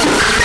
[0.00, 0.37] Ooh.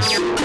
[0.00, 0.37] Thank you.